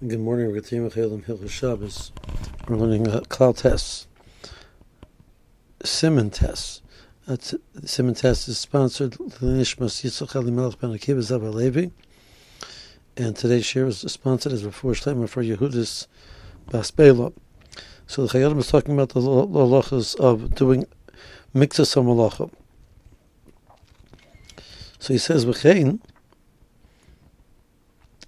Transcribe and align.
Good 0.00 0.18
morning, 0.18 0.48
we're 0.48 0.60
going 0.60 0.90
to 0.90 0.98
Hilchos 0.98 1.50
Shabbos. 1.50 2.10
We're 2.68 2.76
learning 2.76 3.06
uh, 3.06 3.20
cloud 3.28 3.58
tests, 3.58 4.08
Siman 5.84 6.32
tests. 6.32 6.82
Uh, 7.28 7.36
the 7.36 7.86
Siman 7.86 8.18
test 8.18 8.48
is 8.48 8.58
sponsored 8.58 9.12
Nishmas 9.12 10.02
Yitzchak 10.02 10.34
Elimelech 10.34 10.80
Ben 10.80 10.90
Akiva 10.90 11.54
Levi, 11.54 11.90
and 13.16 13.36
today's 13.36 13.64
share 13.64 13.86
is 13.86 14.00
sponsored 14.00 14.52
as 14.52 14.64
Refuah 14.64 15.00
Shleimah 15.00 15.28
for 15.28 15.44
Yehudis 15.44 16.08
Basbela. 16.68 17.32
So 18.08 18.26
the 18.26 18.36
Chayyim 18.36 18.58
is 18.58 18.66
talking 18.66 18.94
about 18.94 19.10
the 19.10 19.20
halachas 19.20 20.16
of 20.16 20.56
doing 20.56 20.86
mixas 21.54 21.94
malacha. 21.94 22.50
So 24.98 25.12
he 25.12 25.18
says, 25.18 25.46
"V'chein." 25.46 26.00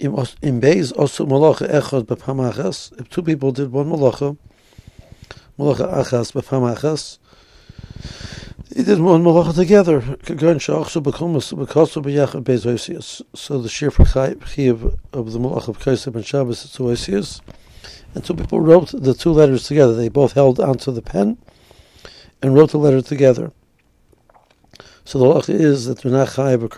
In 0.07 0.61
Beis 0.61 0.93
also 0.97 1.27
malacha 1.27 1.69
echad 1.69 2.05
b'pam 2.05 2.53
achas. 2.53 2.93
If 3.01 3.09
two 3.11 3.23
people 3.23 3.51
did 3.51 3.73
one 3.73 3.89
malacha, 3.91 4.37
malacha 5.59 5.93
achas 5.93 6.33
b'pam 6.33 6.75
achas, 6.77 7.19
they 8.71 8.85
did 8.85 9.01
one 9.01 9.25
malacha 9.25 9.55
together. 9.55 10.01
So 10.01 10.15
the 13.59 13.69
shiur 13.69 13.93
for 13.93 14.05
chiyuv 14.05 14.99
of 15.13 15.33
the 15.33 15.39
malacha 15.39 15.69
of 15.69 15.79
Kaisib 15.79 16.15
and 16.15 16.25
Shabbos 16.25 17.09
is. 17.09 17.41
And 18.15 18.25
two 18.25 18.35
people 18.35 18.61
wrote 18.61 18.93
the 18.93 19.15
two 19.15 19.33
letters 19.33 19.67
together. 19.67 19.95
They 19.95 20.09
both 20.09 20.33
held 20.33 20.61
onto 20.61 20.93
the 20.93 21.03
pen 21.03 21.39
and 22.41 22.55
wrote 22.55 22.71
the 22.71 22.79
letter 22.79 23.03
together. 23.03 23.53
So 25.05 25.19
the 25.19 25.25
halacha 25.25 25.51
is 25.51 25.87
that 25.87 26.03
they're 26.03 26.13
not 26.13 26.29
chayiv 26.29 26.63
or 26.63 26.69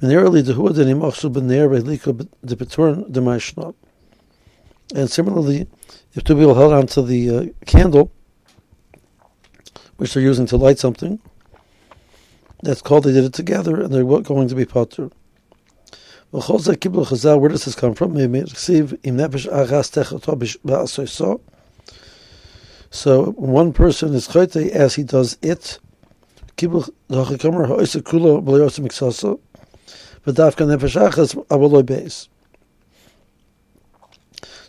karmen 0.00 0.12
chatas. 3.38 3.74
And 4.94 5.10
similarly, 5.10 5.66
if 6.14 6.22
two 6.22 6.36
people 6.36 6.54
held 6.54 6.72
onto 6.72 7.02
the 7.02 7.30
uh, 7.30 7.46
candle, 7.66 8.12
which 9.96 10.14
they're 10.14 10.22
using 10.22 10.46
to 10.46 10.56
light 10.56 10.78
something, 10.78 11.18
that's 12.62 12.82
called 12.82 13.04
they 13.04 13.12
did 13.12 13.24
it 13.24 13.32
together 13.32 13.82
and 13.82 13.92
they're 13.92 14.04
going 14.04 14.48
to 14.48 14.54
be 14.54 14.64
potter. 14.64 15.10
Where 16.30 16.42
does 17.48 17.64
this 17.64 17.74
come 17.74 17.94
from? 17.94 18.14
So 22.90 23.24
one 23.32 23.72
person 23.72 24.14
is 24.14 24.28
chayte 24.28 24.68
as 24.70 24.94
he 24.94 25.02
does 25.02 25.38
it. 25.42 25.78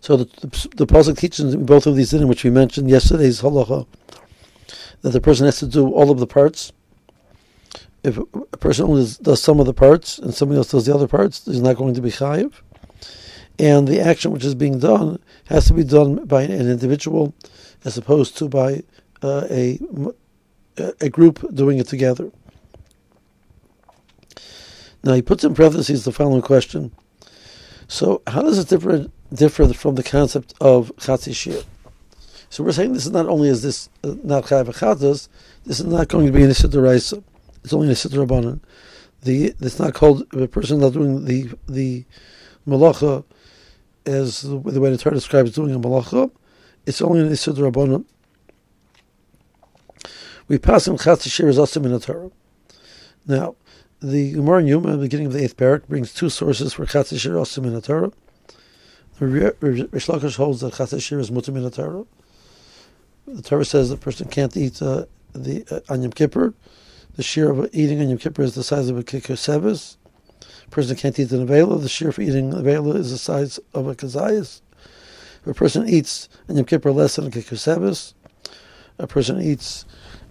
So 0.02 0.18
the, 0.18 0.26
the, 0.40 0.70
the 0.76 0.88
Pasuk 0.88 1.18
teaches 1.18 1.54
in 1.54 1.66
both 1.66 1.86
of 1.88 1.96
these 1.96 2.14
in 2.14 2.28
which 2.28 2.44
we 2.44 2.50
mentioned 2.50 2.90
yesterday's 2.90 3.42
halacha, 3.42 3.88
that 5.02 5.10
the 5.10 5.20
person 5.20 5.46
has 5.46 5.60
to 5.60 5.68
do 5.68 5.92
all 5.92 6.12
of 6.12 6.20
the 6.20 6.28
parts. 6.28 6.72
If 8.04 8.18
a 8.18 8.58
person 8.58 8.86
only 8.86 9.08
does 9.22 9.42
some 9.42 9.60
of 9.60 9.66
the 9.66 9.74
parts 9.74 10.18
and 10.20 10.34
somebody 10.34 10.58
else 10.58 10.72
does 10.72 10.86
the 10.86 10.94
other 10.94 11.08
parts, 11.08 11.44
he's 11.44 11.62
not 11.62 11.76
going 11.76 11.94
to 11.96 12.02
be 12.02 12.10
chayiv. 12.10 12.54
And 13.60 13.88
the 13.88 14.00
action 14.00 14.32
which 14.32 14.46
is 14.46 14.56
being 14.56 14.80
done 14.80 15.20
has 15.46 15.66
to 15.66 15.74
be 15.74 15.84
done 15.84 16.26
by 16.26 16.44
an 16.44 16.52
individual 16.70 17.34
as 17.84 17.98
opposed 17.98 18.38
to 18.38 18.48
by 18.48 18.84
uh, 19.24 19.48
a, 19.50 19.80
a 21.02 21.10
group 21.10 21.44
doing 21.54 21.80
it 21.80 21.88
together. 21.88 22.32
Now 25.04 25.14
he 25.14 25.22
puts 25.22 25.44
in 25.44 25.54
parentheses 25.54 26.06
the 26.06 26.12
following 26.12 26.42
question. 26.42 26.92
So 27.88 28.22
how 28.28 28.42
does 28.42 28.58
it 28.60 28.68
differ 28.68 29.08
differ 29.34 29.74
from 29.74 29.96
the 29.96 30.04
concept 30.04 30.54
of 30.60 30.92
chatzi 30.98 31.34
shiur? 31.34 31.64
So 32.50 32.64
we're 32.64 32.72
saying 32.72 32.94
this 32.94 33.06
is 33.06 33.12
not 33.12 33.28
only 33.28 33.50
is 33.50 33.62
this 33.62 33.90
uh, 34.04 34.16
not 34.24 34.46
chayav 34.46 35.30
this 35.66 35.80
is 35.80 35.86
not 35.86 36.08
going 36.08 36.26
to 36.26 36.32
be 36.32 36.44
an 36.44 36.50
isidaraisa. 36.50 37.24
It's 37.64 37.74
only 37.74 37.88
an 37.88 37.94
isidarabanan. 37.94 38.60
The 39.24 39.54
it's 39.60 39.80
not 39.80 39.94
called 39.94 40.26
a 40.34 40.48
person 40.48 40.80
not 40.80 40.94
doing 40.94 41.26
the 41.26 41.50
the 41.68 42.06
malacha 42.68 43.24
as 44.06 44.42
the, 44.42 44.60
the 44.60 44.80
way 44.80 44.90
the 44.90 44.98
Torah 44.98 45.16
describes 45.16 45.52
doing 45.52 45.74
a 45.74 45.80
malacha. 45.80 46.32
It's 46.86 47.02
only 47.02 47.22
an 47.22 47.30
isidarabanan. 47.30 48.06
We 50.48 50.58
pass 50.58 50.88
in 50.88 50.96
chatzi 50.96 51.30
shiur 51.30 51.50
is 51.50 51.60
also 51.60 51.82
in 51.82 51.92
the 51.92 52.00
Torah. 52.00 52.32
Now 53.26 53.56
the 54.02 54.34
Gemara 54.34 54.60
in 54.60 54.66
Yoma, 54.68 54.92
the 54.92 54.98
beginning 54.98 55.28
of 55.28 55.34
the 55.34 55.44
eighth 55.44 55.58
perek, 55.58 55.88
brings 55.88 56.14
two 56.14 56.30
sources 56.30 56.74
for 56.74 56.86
Chatzis 56.86 57.18
Shiur 57.18 57.34
Osim 57.34 57.66
in 57.66 57.74
the 57.74 57.82
Torah. 57.82 58.12
Reish 59.20 59.56
Lakish 59.60 60.36
holds 60.36 60.62
that 60.62 60.74
Chatzis 60.74 61.00
Shiur 61.00 61.20
is 61.20 61.32
mutim 61.32 61.56
in 61.56 61.64
the 61.64 61.72
Torah. 61.72 62.06
The 63.26 63.42
Torah 63.42 63.66
says 63.66 63.90
the 63.90 63.98
person 63.98 64.28
can't 64.28 64.56
eat 64.56 64.82
uh, 64.82 65.06
the 65.34 65.66
uh, 65.90 66.10
Kippur. 66.16 66.54
The 67.16 67.24
shear 67.24 67.50
of 67.50 67.70
eating 67.74 68.00
on 68.00 68.18
Kippur 68.20 68.44
is 68.44 68.54
the 68.54 68.64
size 68.64 68.90
of 68.90 68.98
a 68.98 69.04
kakoseves. 69.04 69.98
A 70.66 70.70
person 70.70 70.96
can't 70.96 71.18
eat 71.18 71.26
the 71.26 71.38
nevela. 71.38 71.82
The 71.82 71.90
shear 71.90 72.12
for 72.12 72.22
eating 72.22 72.52
nevela 72.52 72.96
is 72.96 73.10
the 73.10 73.18
size 73.18 73.60
of 73.74 73.88
a 73.88 73.96
kazayas. 73.96 74.62
If 75.42 75.48
a 75.48 75.54
person 75.54 75.90
eats 75.90 76.30
on 76.48 76.64
Kippur 76.64 76.92
less 76.92 77.16
than 77.16 77.26
a 77.26 77.30
kakoseves, 77.32 78.14
a 79.00 79.08
person 79.08 79.42
eats 79.42 79.86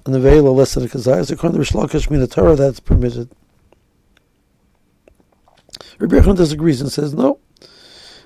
a 0.07 0.11
nevela 0.11 0.55
less 0.55 0.75
than 0.75 0.85
a 0.85 0.89
kazayas, 0.89 1.33
according 1.33 1.61
to 1.61 1.67
Reish 1.67 1.75
Lakish, 1.75 2.31
Torah, 2.31 2.55
that's 2.55 2.79
permitted. 2.79 3.29
Rabbi 5.99 6.17
Yochanan 6.17 6.37
disagrees 6.37 6.81
and 6.81 6.93
says 6.93 7.15
no. 7.15 7.39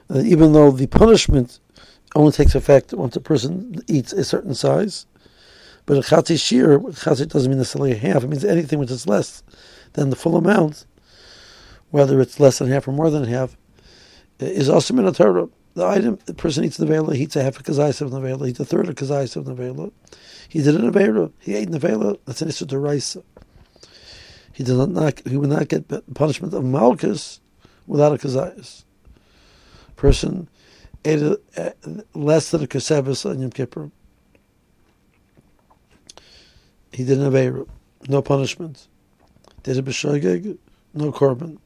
Uh, 0.08 0.22
even 0.24 0.52
though 0.52 0.70
the 0.70 0.88
punishment 0.88 1.60
only 2.16 2.32
takes 2.32 2.54
effect 2.54 2.92
once 2.92 3.14
a 3.14 3.20
person 3.20 3.76
eats 3.86 4.12
a 4.12 4.24
certain 4.24 4.54
size, 4.54 5.06
but 5.86 5.96
a 5.96 6.00
chatzi 6.00 6.34
shiur, 6.34 6.80
chatzi 6.98 7.28
doesn't 7.28 7.50
mean 7.50 7.58
necessarily 7.58 7.94
half. 7.94 8.24
It 8.24 8.28
means 8.28 8.44
anything 8.44 8.78
which 8.78 8.90
is 8.90 9.06
less 9.06 9.42
than 9.92 10.10
the 10.10 10.16
full 10.16 10.36
amount, 10.36 10.84
whether 11.90 12.20
it's 12.20 12.40
less 12.40 12.58
than 12.58 12.68
half 12.68 12.88
or 12.88 12.92
more 12.92 13.10
than 13.10 13.24
half, 13.24 13.56
is 14.40 14.68
also 14.68 14.96
in 14.96 15.06
a. 15.06 15.48
The 15.74 15.86
item 15.86 16.18
the 16.26 16.34
person 16.34 16.64
eats 16.64 16.78
nevela, 16.78 17.14
he 17.14 17.22
eats 17.22 17.36
a 17.36 17.44
half 17.44 17.60
a 17.60 17.62
kazayis 17.62 18.00
of 18.00 18.10
nevela, 18.10 18.44
he 18.44 18.50
eats 18.50 18.58
a 18.58 18.64
third 18.64 18.88
of 18.88 18.96
kazayis 18.96 19.36
of 19.36 19.44
nevela. 19.44 19.92
He 20.48 20.62
did 20.62 20.74
an 20.74 20.90
nevela, 20.90 21.32
he 21.38 21.54
ate 21.54 21.70
nevela. 21.70 22.18
That's 22.26 22.42
an 22.42 22.48
issue 22.48 22.66
deraisa. 22.66 23.22
He 24.52 24.64
did 24.64 24.76
not. 24.76 25.26
He 25.26 25.36
would 25.36 25.48
not 25.48 25.68
get 25.68 25.88
punishment 26.14 26.54
of 26.54 26.64
malchus 26.64 27.40
without 27.90 28.12
a 28.12 28.16
kazayas. 28.16 28.84
Person 29.96 30.48
ate 31.04 31.36
less 32.14 32.50
than 32.52 32.62
a 32.62 32.66
koseves 32.66 33.28
on 33.28 33.40
Yom 33.40 33.50
Kippur. 33.50 33.90
He 36.92 37.04
didn't 37.04 37.24
have 37.24 37.34
a 37.34 37.66
no 38.08 38.22
punishment. 38.22 38.86
Did 39.64 39.78
a 39.78 39.82
b'shogeg, 39.82 40.56
no 40.94 41.10
korban. 41.10 41.58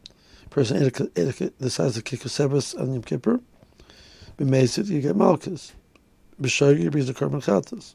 Person 0.49 0.83
ate, 0.83 0.99
a, 0.99 1.11
ate 1.15 1.41
a, 1.41 1.53
the 1.59 1.71
size 1.71 1.97
of 1.99 2.05
kakoseves 2.05 2.79
on 2.81 2.95
Yom 2.95 3.03
Kippur. 3.03 3.39
B'mezid, 4.39 4.89
you 4.89 5.03
get 5.03 5.17
malchus. 5.17 5.75
B'shogeg 6.41 6.91
brings 6.91 7.07
the 7.07 7.15
korban 7.15 7.45
chatas. 7.45 7.95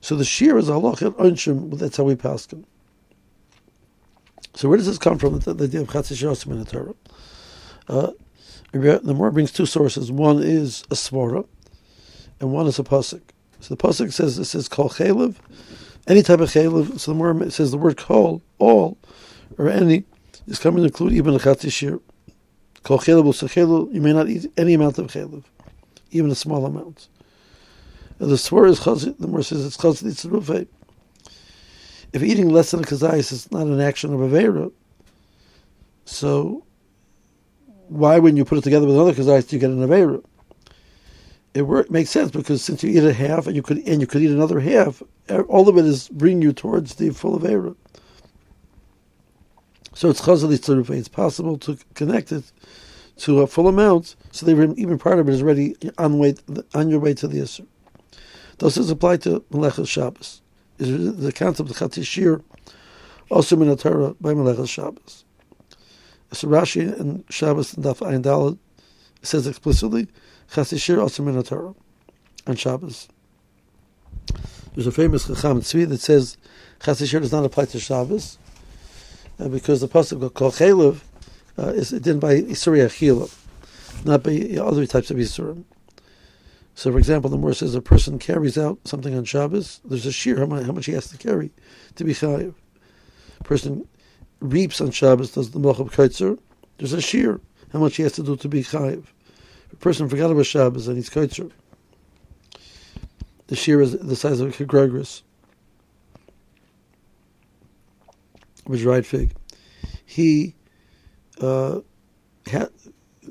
So 0.00 0.14
the 0.14 0.24
shear 0.24 0.58
is 0.58 0.68
a 0.68 0.72
halach 0.72 0.98
unshim. 1.16 1.76
That's 1.76 1.96
how 1.96 2.04
we 2.04 2.14
pass 2.14 2.46
him. 2.46 2.64
So 4.54 4.68
where 4.68 4.78
does 4.78 4.86
this 4.86 4.98
come 4.98 5.18
from? 5.18 5.38
The, 5.40 5.52
the 5.52 5.64
idea 5.64 5.80
of 5.80 5.88
chatzis 5.88 6.46
in 6.46 6.58
the 6.58 6.64
Torah. 6.64 6.94
Uh, 7.88 8.12
the 8.72 9.00
Gemara 9.04 9.32
brings 9.32 9.52
two 9.52 9.66
sources. 9.66 10.10
One 10.10 10.42
is 10.42 10.82
a 10.90 10.94
svara, 10.94 11.46
and 12.40 12.52
one 12.52 12.66
is 12.66 12.78
a 12.78 12.84
pasuk. 12.84 13.22
So 13.60 13.74
the 13.74 13.82
pasuk 13.82 14.12
says 14.12 14.38
it 14.38 14.44
says 14.44 14.68
kol 14.68 14.88
chaylev, 14.90 15.36
any 16.06 16.22
type 16.22 16.40
of 16.40 16.50
chaylev. 16.50 16.98
So 16.98 17.12
the 17.12 17.18
Gemara 17.18 17.50
says 17.50 17.72
the 17.72 17.78
word 17.78 17.96
kol, 17.96 18.42
all, 18.58 18.96
or 19.58 19.68
any, 19.68 20.04
is 20.46 20.58
coming 20.58 20.82
to 20.82 20.86
include 20.86 21.12
even 21.12 21.34
a 21.34 21.38
chatzis. 21.38 22.00
Kol 22.84 22.98
chaylev 22.98 23.24
chaylev. 23.24 23.92
You 23.92 24.00
may 24.00 24.12
not 24.12 24.28
eat 24.28 24.50
any 24.56 24.74
amount 24.74 24.98
of 24.98 25.08
chaylev, 25.08 25.44
even 26.12 26.30
a 26.30 26.36
small 26.36 26.64
amount. 26.64 27.08
And 28.20 28.30
the 28.30 28.36
svara 28.36 28.70
is 28.70 28.80
chazit. 28.80 29.18
The 29.18 29.26
Gemara 29.26 29.42
says 29.42 29.66
it's 29.66 29.76
chazit. 29.76 30.06
It's 30.06 30.24
rufay 30.24 30.68
if 32.14 32.22
eating 32.22 32.48
less 32.48 32.70
than 32.70 32.80
a 32.80 32.84
kazayis 32.84 33.32
is 33.32 33.50
not 33.50 33.66
an 33.66 33.80
action 33.80 34.14
of 34.14 34.20
Avera, 34.20 34.70
so 36.04 36.64
why, 37.88 38.20
when 38.20 38.36
you 38.36 38.44
put 38.44 38.56
it 38.56 38.64
together 38.64 38.86
with 38.86 38.94
another 38.94 39.12
kazayis, 39.12 39.48
do 39.48 39.56
you 39.56 39.60
get 39.60 39.70
an 39.70 39.86
Avera? 39.86 40.24
It 41.54 41.62
work, 41.62 41.90
makes 41.90 42.10
sense 42.10 42.30
because 42.30 42.62
since 42.62 42.84
you 42.84 42.90
eat 42.90 43.04
a 43.04 43.12
half 43.12 43.48
and 43.48 43.56
you 43.56 43.62
could 43.62 43.78
and 43.78 44.00
you 44.00 44.06
could 44.06 44.22
eat 44.22 44.30
another 44.30 44.60
half, 44.60 45.02
all 45.48 45.68
of 45.68 45.76
it 45.76 45.84
is 45.84 46.08
bringing 46.08 46.40
you 46.40 46.52
towards 46.52 46.94
the 46.94 47.10
full 47.10 47.38
Avera. 47.38 47.74
So 49.94 50.08
it's 50.08 50.20
chazali. 50.20 50.90
It's 50.90 51.08
possible 51.08 51.58
to 51.58 51.76
connect 51.94 52.30
it 52.30 52.44
to 53.18 53.40
a 53.40 53.46
full 53.48 53.66
amount, 53.66 54.14
so 54.30 54.46
they 54.46 54.52
even 54.52 54.98
part 54.98 55.18
of 55.18 55.28
it 55.28 55.32
is 55.32 55.42
already 55.42 55.76
on 55.98 56.18
way 56.18 56.36
on 56.74 56.90
your 56.90 57.00
way 57.00 57.14
to 57.14 57.26
the 57.26 57.38
Isser. 57.38 57.66
Does 58.58 58.76
this 58.76 58.88
apply 58.88 59.16
to 59.18 59.40
Meleches 59.50 59.88
Shabbos? 59.88 60.42
Is 60.78 61.16
the 61.16 61.32
concept 61.32 61.70
of 61.70 61.76
Chatzis 61.76 62.04
Shiur, 62.04 62.42
also 63.30 63.60
in 63.60 63.68
the 63.68 63.76
Torah 63.76 64.14
by 64.20 64.34
Meleches 64.34 64.68
Shabbos. 64.68 65.24
So 66.32 66.48
Rashi 66.48 66.98
and 66.98 67.24
Shabbos 67.30 67.74
and 67.74 67.84
Daf 67.84 67.98
Ayin 67.98 68.22
Daled 68.22 68.58
says 69.22 69.46
explicitly, 69.46 70.08
Chasishir 70.52 71.00
also 71.00 71.42
Torah 71.42 71.74
on 72.46 72.56
Shabbos. 72.56 73.08
There's 74.74 74.86
a 74.86 74.92
famous 74.92 75.26
Chacham 75.26 75.60
Tzvi 75.60 75.88
that 75.88 76.00
says 76.00 76.36
Chasishir 76.80 77.20
does 77.20 77.32
not 77.32 77.44
apply 77.44 77.66
to 77.66 77.80
Shabbos 77.80 78.38
uh, 79.38 79.48
because 79.48 79.80
the 79.80 79.88
pasuk 79.88 80.34
called 80.34 80.54
Chaylev 80.54 81.00
uh, 81.58 81.68
is 81.68 81.90
done 81.90 82.18
by 82.18 82.40
Isuri 82.40 82.84
Achila, 82.84 83.32
not 84.04 84.22
by 84.22 84.60
other 84.60 84.86
types 84.86 85.10
of 85.10 85.16
Isurim. 85.18 85.64
So, 86.74 86.90
for 86.90 86.98
example, 86.98 87.30
the 87.30 87.36
Morah 87.36 87.54
says 87.54 87.74
a 87.74 87.80
person 87.80 88.18
carries 88.18 88.58
out 88.58 88.78
something 88.84 89.16
on 89.16 89.24
Shabbos. 89.24 89.80
There's 89.84 90.06
a 90.06 90.12
shear 90.12 90.40
how 90.40 90.46
much, 90.46 90.66
how 90.66 90.72
much 90.72 90.86
he 90.86 90.92
has 90.92 91.08
to 91.08 91.16
carry 91.16 91.52
to 91.94 92.04
be 92.04 92.12
chayiv. 92.12 92.54
A 93.40 93.44
person 93.44 93.86
reaps 94.40 94.80
on 94.80 94.90
Shabbos, 94.90 95.32
does 95.32 95.52
the 95.52 95.60
malach 95.60 95.90
kaitzer. 95.92 96.38
There's 96.78 96.92
a 96.92 97.00
shear 97.00 97.40
how 97.72 97.78
much 97.78 97.96
he 97.96 98.02
has 98.02 98.12
to 98.12 98.22
do 98.24 98.36
to 98.36 98.48
be 98.48 98.62
chayiv. 98.62 99.04
A 99.72 99.76
person 99.76 100.08
forgot 100.08 100.30
about 100.30 100.46
Shabbos 100.46 100.88
and 100.88 100.96
he's 100.96 101.10
kaitzer. 101.10 101.50
The 103.46 103.56
shear 103.56 103.80
is 103.80 103.92
the 103.92 104.16
size 104.16 104.40
of 104.40 104.48
a 104.48 104.64
kagregris, 104.64 105.22
which 108.64 108.80
dried 108.80 109.06
fig. 109.06 109.34
He 110.04 110.54
uh, 111.40 111.80
ha, 112.50 112.66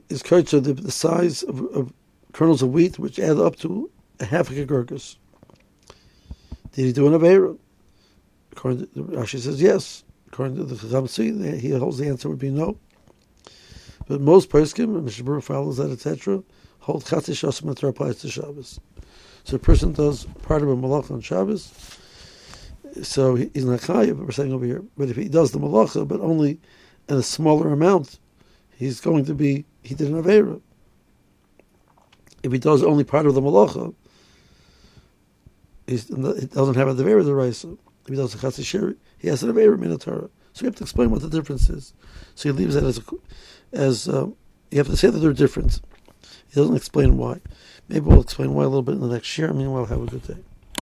is 0.08 0.24
kaitzer 0.24 0.64
the, 0.64 0.74
the 0.74 0.92
size 0.92 1.44
of, 1.44 1.62
of 1.76 1.94
kernels 2.34 2.62
of 2.62 2.70
wheat, 2.70 3.00
which 3.00 3.20
add 3.20 3.38
up 3.38 3.56
to 3.58 3.90
a 4.20 4.26
half 4.26 4.50
a 4.50 4.66
gurgus. 4.66 5.18
Did 6.74 6.86
he 6.86 6.94
do 6.94 7.08
an 7.08 7.20
Avera? 7.20 7.58
According 8.52 8.88
to 8.88 9.04
Rashi 9.04 9.40
says 9.40 9.62
yes. 9.62 10.04
According 10.28 10.58
to 10.58 10.64
the 10.64 10.76
Chacham 10.76 11.06
Tzvi, 11.06 11.60
he 11.60 11.70
holds 11.70 12.00
the 12.00 12.08
answer 12.08 12.28
would 12.28 12.40
be 12.40 12.50
no. 12.50 12.78
But 14.08 14.20
most 14.20 14.50
poskim, 14.50 14.98
and 14.98 15.08
Mishabur 15.08 15.42
follows 15.42 15.78
that, 15.78 15.92
etc., 15.92 16.44
hold 16.80 17.06
Chatzi 17.06 17.34
Shasam 17.34 17.88
applies 17.88 18.18
to 18.18 18.30
Shabbos. 18.30 18.80
So 19.44 19.56
a 19.56 19.60
person 19.60 19.94
does 19.94 20.26
part 20.42 20.62
of 20.62 20.70
a 20.70 20.76
malach 20.76 21.12
on 21.12 21.22
Shabbos, 21.22 21.72
so 23.02 23.36
he's 23.36 23.66
not 23.66 23.80
chayiv, 23.80 24.18
we're 24.18 24.32
saying 24.32 24.54
over 24.54 24.66
here. 24.66 24.84
But 24.98 25.10
if 25.10 25.16
he 25.16 25.30
does 25.30 25.52
the 25.52 25.60
malacha, 25.60 26.08
but 26.08 26.20
only 26.20 26.60
in 27.08 27.18
a 27.18 27.24
smaller 27.24 27.72
amount, 27.72 28.20
he's 28.76 29.00
going 29.00 29.26
to 29.26 29.34
be, 29.34 29.66
he 29.84 29.96
did 29.96 30.10
an 30.10 30.22
Avera 30.22 30.62
if 32.44 32.52
he 32.52 32.60
does 32.60 32.84
only 32.84 33.04
part 33.04 33.26
of 33.26 33.34
the 33.34 33.42
malacha, 33.42 33.94
he 35.88 35.98
doesn't 35.98 36.76
have 36.76 36.88
a 36.88 36.94
the 36.94 37.34
raisa. 37.34 37.78
If 38.04 38.10
he 38.10 38.16
does 38.16 38.36
a 38.36 38.38
chatzi 38.38 38.64
shiur, 38.64 38.96
he 39.18 39.30
has 39.30 39.44
a 39.44 39.48
dever 39.48 39.74
in 39.74 39.90
the 39.90 39.98
Torah. 39.98 40.30
So 40.54 40.64
you 40.64 40.68
have 40.68 40.76
to 40.76 40.84
explain 40.84 41.10
what 41.10 41.22
the 41.22 41.30
difference 41.30 41.70
is. 41.70 41.94
So 42.36 42.50
he 42.50 42.54
leaves 42.54 42.76
that 42.76 42.84
as 42.84 43.00
a, 43.00 43.04
as 43.72 44.08
um, 44.08 44.36
you 44.72 44.78
have 44.78 44.88
to 44.88 44.98
say 44.98 45.10
that 45.10 45.20
they're 45.20 45.34
different. 45.34 45.82
He 46.50 46.60
doesn't 46.60 46.76
explain 46.76 47.18
why. 47.18 47.40
Maybe 47.88 48.06
we'll 48.06 48.22
explain 48.22 48.54
why 48.54 48.64
a 48.64 48.68
little 48.68 48.84
bit 48.84 48.96
in 48.96 49.02
the 49.02 49.08
next 49.08 49.38
year. 49.38 49.52
Meanwhile, 49.52 49.86
have 49.86 50.02
a 50.02 50.06
good 50.06 50.28
day. 50.28 50.38